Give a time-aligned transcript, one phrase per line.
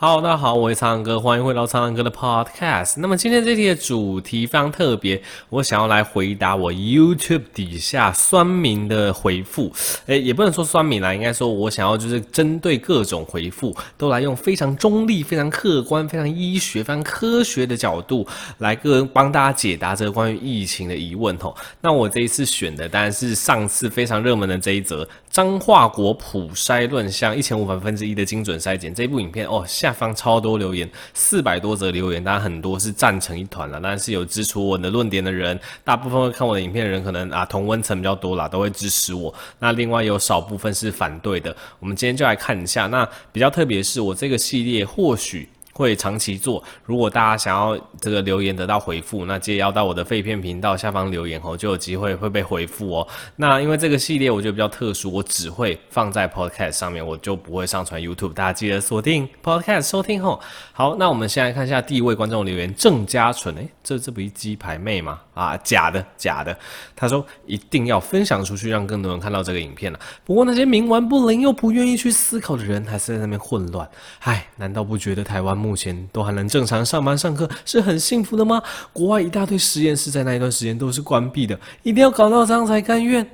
[0.00, 3.00] 好，大家好，我是苍蓝鸽，欢迎回到苍蓝鸽的 Podcast。
[3.00, 9.72] 那么今天这期的主题非常特别，我想要来回答我 YouTube 底下酸民的回复。
[10.06, 18.24] 诶，也不能说酸民啦，应该说我想要就是针对各种回复，都来用非常中立、非常客观、非常医学、非常科学的角度
[18.58, 21.56] 来个帮大家解答这个关于疫情的疑问吼。
[21.80, 25.08] 那我这一次选的当然是上次非常热门的这一则
[25.38, 39.32] 彰化国普筛论像一千五百分之一的精准筛检这部影片哦，下方超多留言，四百多则留言，当然很多是赞成一团了，但是有支持我的论点的人，大部分会看我的影片的人，可能啊同温层比较多啦，都会支持我。
[39.60, 42.88] 那另外有少部分是反对的，我们今天就来看一下。
[42.88, 45.48] 那比较特别是我这个系列或许。
[45.78, 46.60] 会长期做。
[46.84, 53.06] 如果大家想要这个留言得到回复，那记得要到我的废片频道下方留言哦，就有机会会被回复哦。
[53.36, 58.32] 那因为这个系列我觉得比较特殊，我只会放在 Podcast 上面，我就不会上传 YouTube。
[58.32, 60.40] 大家记得锁定 Podcast 收听哦。
[60.72, 65.20] 好，那我们先来看一下第一位观众留言，郑家纯，诶，这这不是鸡排妹吗？
[65.34, 66.56] 啊，假的假的。
[66.96, 70.00] 他说一定要分享出去，让更多人看到这个影片了。
[70.24, 73.88] 不过那些冥顽不灵又不愿意去思考的人，还是在那边混乱。
[74.20, 78.62] 唉，难道不觉得台湾目目前都还能正常上班上课，是很幸福的吗？
[78.94, 83.28] 国外一大堆实验室在那一段时间都是关闭的，一定要搞到这样才甘愿？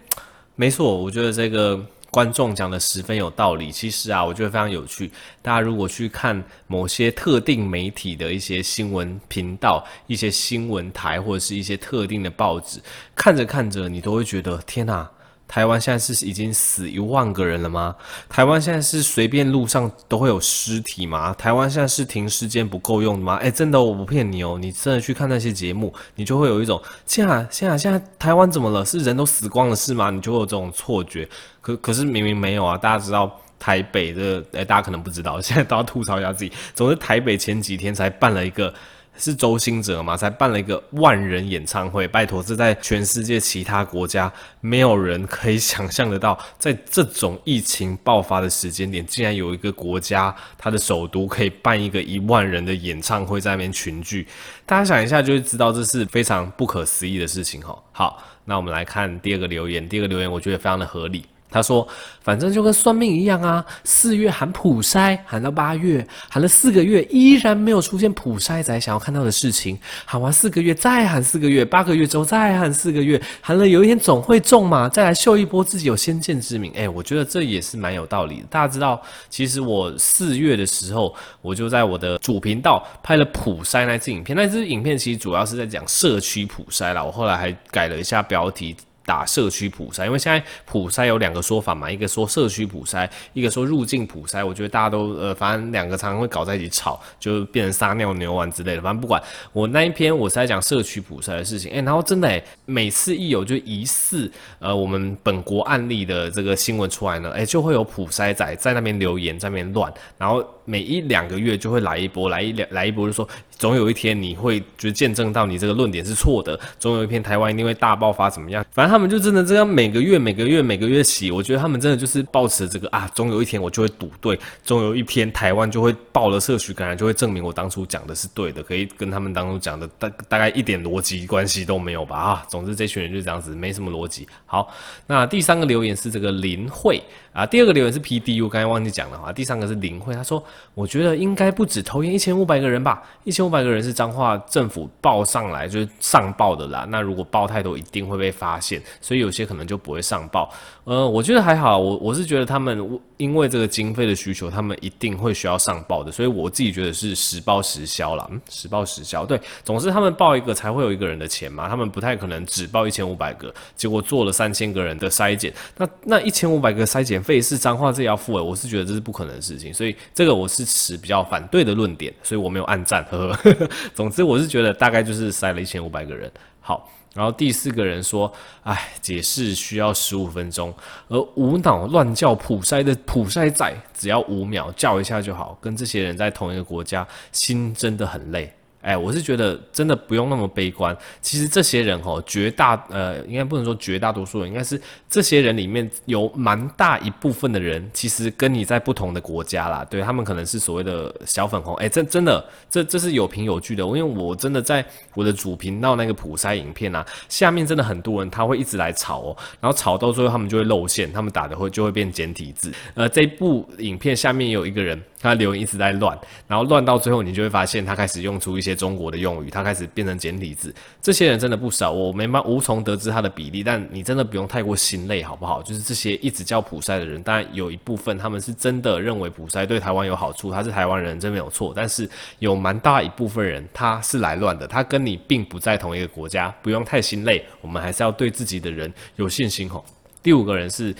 [0.56, 1.80] 没错，我觉得这个。
[2.14, 3.72] 观众讲的十分有道理。
[3.72, 5.10] 其实啊，我觉得非常有趣。
[5.42, 12.78] 大家如果去看某些特定媒体的一些新闻频道、一些新闻台或者是一些特定的报纸，
[13.16, 15.10] 看着看着，你都会觉得天哪！
[15.46, 17.94] 台湾现在是已经死一万个人了吗？
[18.28, 21.32] 台湾现在是随便路上都会有尸体吗？
[21.34, 23.36] 台湾现在是停尸间不够用的吗？
[23.36, 28.84] 诶，真的，我不骗你哦，你真的去看那些节目，你就会有一种，现在现在现在台湾怎么了？
[28.84, 30.10] 是人都死光了是吗？
[30.10, 31.28] 你就会有这种错觉。
[31.60, 32.76] 可可是明明没有啊！
[32.76, 36.50] 大家知道台北的，诶，大家可能不知道，现在都要吐槽一下自己。
[36.74, 38.72] 总之，台北前几天才办了一个。
[39.16, 40.16] 是周兴哲嘛？
[40.16, 54.26] 才办了一个万人演唱会，拜托，这在全世界其他国家没有人可以想象得到，在这种疫情爆发的时间点，竟然有一个国家，它的首都可以办一个一万人的演唱会，在那边群聚。
[54.66, 57.76] 大家想一下，就会知道这是非常不可思议的事情哈。
[57.92, 61.24] 好，那我们来看第二个留言，第二个留言我觉得非常的合理。
[61.54, 61.86] 他说
[62.20, 69.78] ：“反正就跟算命一样啊，四月喊普筛，喊到八月，喊了四个月，依然没有出现普筛仔想要看到的事情。
[70.04, 76.72] 喊完四个月，再喊四个月，八个月之后再喊四个月，喊了有一天总会中嘛，再来秀一波自己有先见之明。
[76.72, 78.46] 诶，我觉得这也是蛮有道理的。
[78.50, 79.00] 大家知道，
[79.30, 87.04] 其实我四月的时候，我就在我的主频道拍了普筛那支影片，那支影片其实主要是在讲社区普筛啦。
[87.04, 94.44] 我后来还改了一下标题。”打社区普筛，因为现在普筛有两个说法嘛，一个说社区普筛，一个说入境普筛。
[94.44, 98.82] 我觉得大家都呃，反正两个常常会搞在一起吵，就变成撒尿牛丸之类的。
[98.82, 99.22] 反正不管
[99.52, 101.70] 我那一篇，我是在讲社区普筛的事情。
[101.70, 118.94] 诶、欸，然后真的诶、每次一有就疑似呃我们本国案例的这个新闻出来呢，诶、欸，就会有普筛仔在那边留言，在那边乱，然后每一两个月就会来一波，来一两来一波，就说总有一天你会就见证到你这个论点是错的，总有一天台湾一定会大爆发怎么样，反正。
[118.94, 134.28] 他们就真的这样每个月每个月每个月洗，我觉得他们真的就是抱持这个啊，总有一天我就会赌对，总有一天台湾就会爆了社区感染，就会证明我当初讲的是对的，可以跟他们当初讲的大大概一点逻辑关系都没有吧啊，总之这群人就这样子，没什么逻辑。
[134.46, 134.72] 好，
[135.08, 137.02] 那第三个留言是这个林慧
[137.32, 140.40] 啊，第二个留言是 PDU，刚才忘记讲了啊，第三个是林慧，他说
[140.74, 148.82] 我觉得应该不止投言一千五百个人吧，一千五百个人是彰化政府报上来就是上报的啦，那如果报太多，一定会被发现。
[149.00, 150.50] 所以有些可能就不会上报，
[150.84, 176.30] 呃，我觉得还好，我我是觉得他们因为这个经费的需求，他们一定会需要上报的，所以我自己觉得是实报实销啦，嗯，实报实销，对，总是他们报一个才会有一个人的钱嘛，他们不太可能只报一千五百个，结果做了三千个人的筛检，那那一千五百个筛检费是彰化自己要付的，我是觉得这是不可能的事情，所以这个我我是持比较反对的论点，所以我没有按赞，呵呵， 总之我是觉得大概就是塞了一千五百个人，
[176.60, 176.90] 好。
[177.14, 178.30] 然后第四个人说
[178.64, 180.74] ：“哎，解释需要十五分钟，
[181.06, 185.56] 而无脑乱叫普筛的普筛仔只要五秒叫一下就好。
[185.60, 188.52] 跟这些人在同一个国家，心真的很累。”
[188.84, 190.94] 哎，我是觉得真的不用那么悲观。
[191.22, 194.78] 其实这些人吼，绝大呃，应该不能说绝大多数人，应该是
[195.08, 199.82] 这些人里面有蛮大一部分的人，其实跟你在不同的国家啦。
[199.88, 201.74] 对，他们可能是所谓的小粉红。
[201.76, 203.82] 哎，这真的，这这是有凭有据的。
[203.82, 204.84] 因为我真的在
[205.14, 212.70] 我的主频道那个普筛影片啊，下面真的很多人他会一直来吵哦，然后吵到最后他们就会露馅，他们打的会就会变简体字。
[212.92, 215.02] 呃，这部影片下面有一个人。
[215.24, 216.16] 他留言一直在乱，
[216.46, 220.74] 然后乱到最后，你就会发现他开始用出一些中国的用语，他开始变成简体字。
[221.00, 225.62] 这些人真的不少，我没办无从得知他的比例，但你真的不用太过心累，好不好？
[225.62, 231.72] 就是这些一直叫普筛的人，当然有一部分他们是真的认为普筛对台湾有好处，他是台湾人，真没有错。
[231.74, 237.44] 但是有蛮大一部分人他是来乱的，他跟你并不在同一个国家，不用太心累。
[237.60, 239.84] 我们还是要对自己的人有信心吼。
[240.24, 240.92] 第五个人是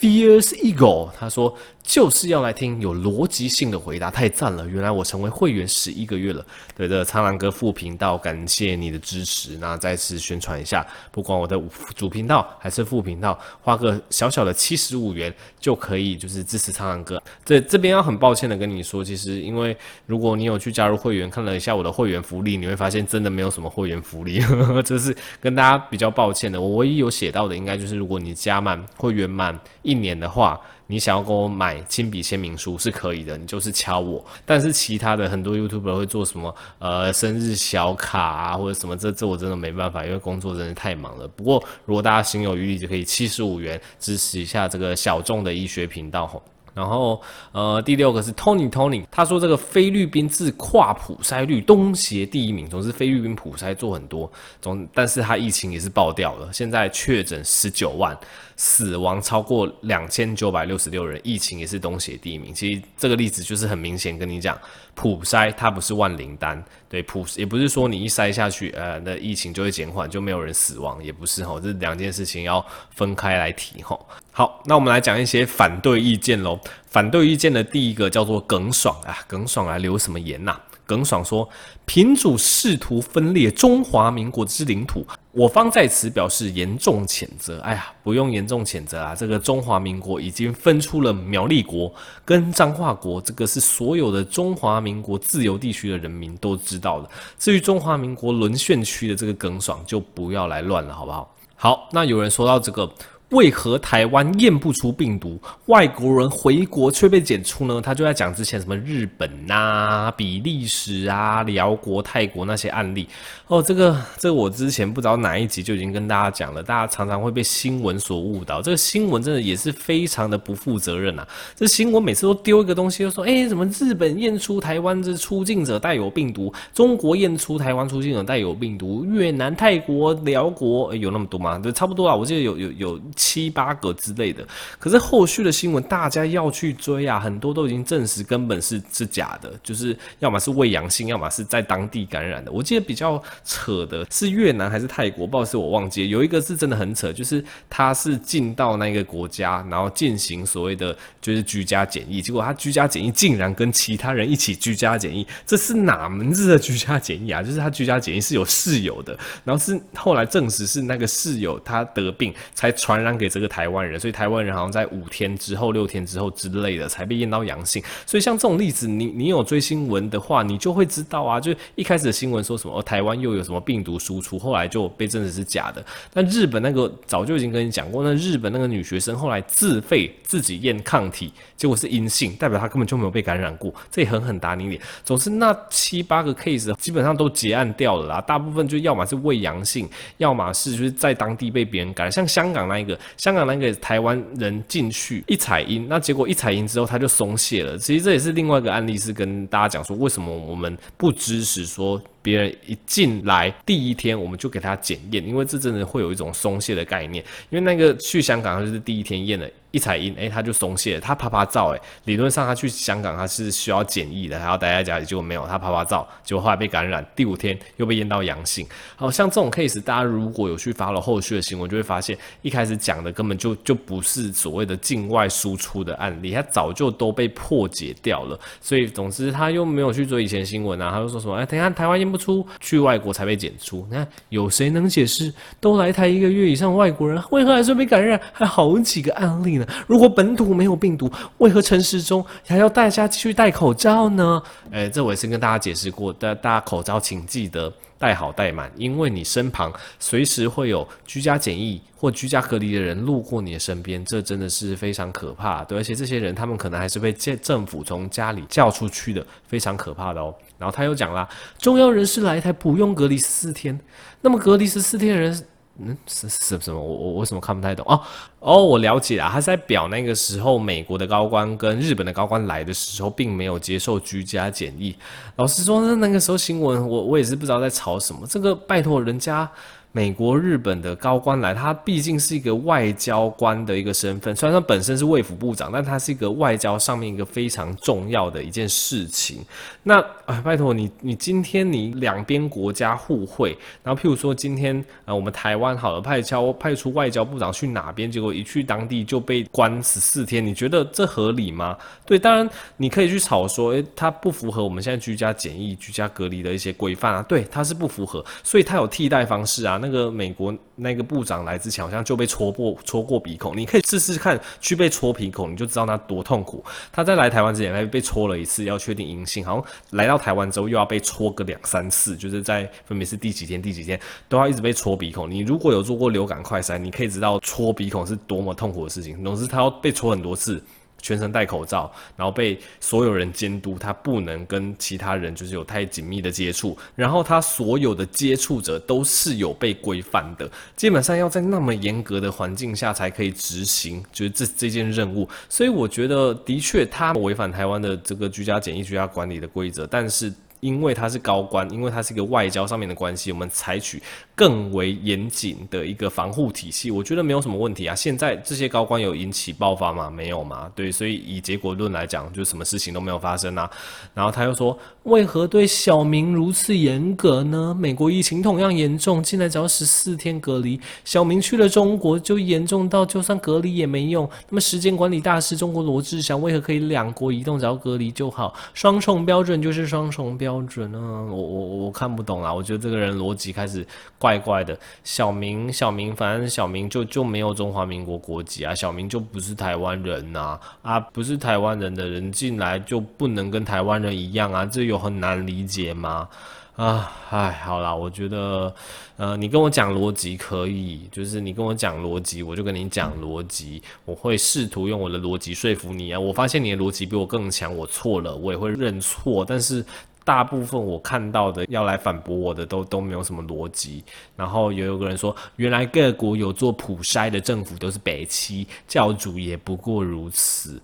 [0.00, 1.56] Fierce Eagle，他说。
[1.84, 4.64] 就是要来听有逻辑性的回答，太赞了！
[4.68, 6.46] 原来我成为会员十一个月了。
[6.76, 9.58] 对的，苍狼哥副频道，感谢你的支持。
[9.58, 11.60] 那再次宣传一下，不管我的
[11.96, 17.20] 主频道还是副频道，花个小小的七十五元就可以，就是支持苍狼哥。
[17.44, 19.76] 这这边要很抱歉的跟你说，其实因为
[20.06, 24.40] 如果你有去加入会员，看了一下我的会员福利，你会发现真的没有什么会员福利，
[24.86, 26.60] 这是跟大家比较抱歉的。
[26.60, 30.60] 我唯一有写到的，应该就是如果你加满会圆满一年的话。
[30.88, 34.22] 你想要跟我买亲笔签名书是可以的，你就是敲我。
[34.44, 41.26] 但是其他的很多 YouTuber 会做什么呃生日小卡啊或者什么，这这我真的没办法，因为工作真的太忙了。
[41.28, 46.42] 不过如果大家心有余力，就可以七十五元支持一下这个小众的医学频道。
[46.74, 47.20] 然后，
[47.52, 54.30] 呃，第六个是 Tony Tony，他说这个菲律宾自跨普筛率东协第一名，总之菲律宾普筛做很多，
[54.60, 58.16] 总但是他疫情也是爆掉了，现在确诊十九万，
[58.56, 62.54] 死亡超过两千九百六十六人，疫情也是东协第一名。
[62.54, 64.58] 其实这个例子就是很明显跟你讲，
[64.94, 74.06] 普筛它不是万灵丹，对普也不是说你一筛下去，呃，那疫情就会减缓，就没有人死亡，也不是吼，这两件事情要分开来提吼。
[74.34, 76.58] 好，那我们来讲一些反对意见喽。
[76.86, 81.46] 反对意见的第一个叫做耿爽啊，耿爽来留什么言呐、耿爽说，
[81.84, 87.60] 频主试图分裂中华民国之领土，我方在此表示严重谴责。
[87.60, 91.92] 哎呀，不用严重谴责啊，这个中华民国已经分出了苗栗国
[92.24, 97.10] 跟彰化国，这个是所有的中华民国自由地区的人民都知道的。
[97.38, 101.34] 至于中华民国沦陷区的这个耿爽，就不要来乱了，好不好？
[101.54, 102.90] 好，那有人说到这个。
[103.32, 107.80] 为何台湾验不出病毒，外国人回国却被检出呢？
[107.80, 113.08] 他就在讲之前什么日本呐、比利时啊、寮国、泰国那些案例。
[113.48, 118.60] 哦，这个这个我之前不知道哪一集就已经跟大家讲了，大家常常会被新闻所误导。
[118.60, 121.26] 这个新闻真的也是非常的不负责任、啊。
[121.56, 131.58] 这新闻每次都丢一个东西，就说哎，什么日本验出台湾这出境者带有病毒，中国验出台湾出境者带有病毒，越南、泰国、寮国有那么多吗？
[131.58, 132.14] 对，差不多啊。
[132.14, 133.00] 我记得有有有。
[133.22, 134.44] 七八个之类的，
[134.80, 142.50] 可是后续的新闻大家要去追啊，很多都已经证实根本是是假的，就是要么是未阳性，要么是在当地感染的。
[142.50, 157.40] 我记得比较扯的是越南还是泰国，不好意思，我忘记了，有一个是真的很扯，就是他是进到那个国家，然后进行所谓的就是居家检疫，结果他居家检疫竟然跟其他人一起居家检疫，这是哪门子的居家检疫啊？
[157.40, 163.11] 就是他居家检疫是有室友的，然后是后来证实是那个室友他得病才传染。
[163.16, 167.82] 给这个台湾人，所以台湾人好像在五天之后、六天之后之类的才被验到阳性。
[168.06, 171.40] 所以像这种例子，你你有追新闻的话，你就会知道啊。
[171.40, 175.84] 就一开始的新闻说什么，台湾又有什么病毒输出，后来就被证实是假的。
[176.12, 184.80] 但日本那个早就已经跟你讲过，那日本那个女学生后来自费自己验抗体，结果是阴性，代表她根本就没有被感染过，这也狠狠打你脸。
[185.04, 192.98] 总之，那七八个 case 基本上都结案掉了啦，大部分就要么是未阳性，要么是就是在当地被别人感染，像香港那一个。
[193.16, 197.76] 香港那个台湾人进去一采音，那结果一采音之后他就松懈了。
[197.78, 207.24] 其实这也是另外一个案例，是跟大家讲说，为什么我们不支持说别人一进来第一天我们就给他检验，因为这真的会有一种松懈的概念。
[207.50, 209.48] 因为那个去香港他就是第一天验了。
[209.72, 211.00] 一采阴，哎，他就松懈。
[211.00, 218.64] 他啪啪照，哎，理论上他去香港他是需要检疫的，还要待在家里，结果没有，他啪啪照，结果后来被感染，第五天又被验到阳性。
[218.94, 228.38] 好像这种 case，大家如果有去 follow 后续的新闻，就会发现一开始讲的根本就就不是所谓的境外输出的案例，他早就都被破解掉了。
[228.60, 233.86] 所以总之他又没有去追以前新闻啊，他就说什么，哎，等下台湾验不出，去外国才被检出。
[233.90, 235.32] 那有谁能解释？
[235.58, 238.20] 都来台一个月以上外国人，为何还是被感染？
[238.32, 239.61] 还好几个案例呢？
[239.86, 244.42] 如果本土没有病毒，为何城市中还要大家继续戴口罩呢？
[244.70, 255.62] 诶，这我也是跟大家解释过，大大家口罩请记得戴好戴满，因为你身旁随时会有居家检疫或居家隔离的人路过你的身边，这真的是非常可怕。
[255.64, 260.34] 对，而且这些人他们可能还是被政府从家里叫出去的，非常可怕的哦。
[260.58, 261.28] 然后他又讲啦，
[261.58, 263.78] 重要人士来台不用隔离四天，
[264.20, 265.46] 那么隔离十四天的人。
[265.78, 266.80] 嗯，是是什么？
[266.80, 267.84] 我我为什么看不太懂？
[267.88, 268.00] 哦
[268.40, 274.94] 哦，我了解了，他在表那个时候美国的高官跟日本的高官来的时候，并没有接受居家检疫。
[275.36, 278.26] 老实说，那那个时候新闻，我我也是不知道在吵什么。
[278.26, 279.50] 这个拜托人家。
[279.94, 284.34] 美国、日本的高官来，他毕竟是一个外交官的一个身份。
[284.34, 289.44] 虽然他本身是卫福部长，但他是一个外交上面一个非常重要的一件事情。
[289.82, 301.76] 那啊，拜托你，你今天你两边国家互会，然后譬如说今天呃，我们台湾好了，派交派出外交部长去哪边，结果一去当地就被关十四天，你觉得这合理吗？
[302.06, 307.22] 对，当然你可以去吵说，诶、欸，他不符合我们现在居家检疫、居家隔离的一些规范啊。
[307.28, 309.80] 对，他是不符合，所以他有替代方式啊。
[309.82, 313.54] 那个美国那个部长来之前，好像就被戳过戳过鼻孔。
[313.54, 316.64] 你可以试试看，去被戳鼻孔，你就知道他多痛苦。
[316.92, 319.44] 他在来台湾之前，他被戳了一次，要确定阴性。
[319.44, 325.28] 好像来到台湾之后，又要被戳个两三次，就是在分别是第几天、第几天，都要一直被戳鼻孔。
[325.28, 329.22] 你如果有做过流感快筛，你可以知道戳鼻孔是多么痛苦的事情。
[329.24, 330.62] 总之，他要被戳很多次。
[331.02, 345.28] 全程戴口罩，然后被所有人监督，他不能跟其他人就是有太紧密的接触，然后他所有的接触者都是有被规范的，基本上要在那么严格的环境下才可以执行，就是这这件任务。
[345.48, 350.32] 所以我觉得的确他违反台湾的这个居家检疫、居家管理的规则，但是。
[350.62, 354.00] 因为他是高官，因为他是一个外交上面的关系，我们采取
[354.34, 357.94] 更为严谨的一个防护体系，我觉得没有什么问题啊。
[357.94, 360.10] 现在这些高官有引起爆发吗？
[360.10, 360.70] 没有嘛？
[360.74, 363.70] 对，所以以结果论来讲，就什么事情都没有发生啊。
[364.14, 367.76] 然后他又说，为何对小明如此严格呢？
[367.78, 374.26] 美国疫情同样严重，进来只要十四天隔离，小明去了中国就严重到就算隔离也没用。
[374.48, 378.54] 那么时间管理大师中国罗志祥为何可以两国移动只要隔离就好？
[378.72, 380.62] 双重标准就是双重标。
[380.62, 381.26] 准呢？
[381.28, 382.54] 我我我看不懂啊！
[382.54, 383.84] 我觉得这个人逻辑开始
[384.22, 384.78] 怪怪的。
[385.02, 391.00] 小明小明，反正小明就就没有中华民国国籍啊，小明就不是台湾人呐啊！
[391.00, 394.64] 不是台湾人的人进来就不能跟台湾人一样啊？
[394.64, 396.28] 这有很难理解吗？
[396.76, 398.72] 啊，哎，好啦，我觉得，
[399.16, 406.20] 呃，你跟我讲逻辑可以，就是你跟我讲逻辑，我就跟你讲逻辑，我会试图用我的逻辑说服你啊。
[406.20, 409.84] 我发现你的逻辑比我更强，我错了，我也会认错，但是。
[410.24, 414.04] 大部分我看到的要来反驳我的都都没有什么逻辑，
[414.36, 420.80] 然后也有个人说，原来各国有做普筛的政府都是北七，教主也不过如此。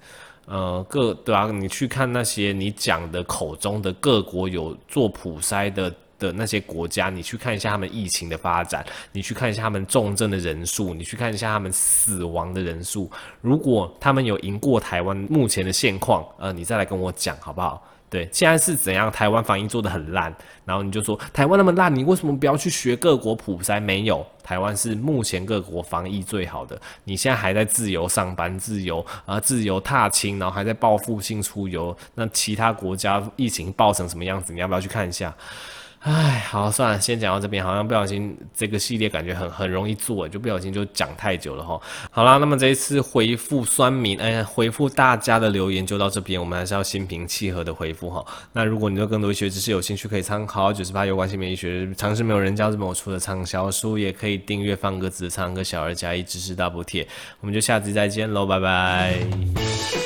[0.47, 13.11] 呃，各对啊，你去看那些你讲的口中的各国有做普筛的的那些国家，你去看一下他们疫情的发展，你去看一下他们重症的人数，你去看一下他们死亡的人数。
[13.43, 17.87] 如果他们有赢过台湾目前的现况，呃，你再来跟我讲好不好？
[18.11, 19.13] 对，现在是怎样？
[19.13, 20.35] 台湾防疫做得很烂，
[20.65, 23.79] 然后你就说台湾那么烂，你为什么不要去学各国普筛？
[23.81, 26.81] 没有，台湾是目前各国防疫最好的。
[27.05, 31.95] 你现在还在自由上班、自由啊、自由踏青，然后还在报复性出游。
[32.15, 34.55] 那其他国家疫情爆成什么样子？
[34.55, 35.35] 你要不要去看一下？
[36.01, 37.63] 哎，好，算了，先讲到这边。
[37.65, 41.79] 好像不小心这个系列感觉很很容易做，就不小心就讲太久了哈。
[42.11, 46.41] 好啦，那么这一次回复酸民，哎，回复大家的留言就到这边。
[46.41, 48.25] 我们还是要心平气和的回复哈。
[48.53, 57.07] 那如果你对更多医学知识有兴趣，可以参考九十八有关性别医学常识没有人教这本我出的畅销书，也可以订阅放鸽子的苍蓝鸽小儿加一知识大补帖。
[57.41, 59.98] 我们就下次再见喽，拜拜。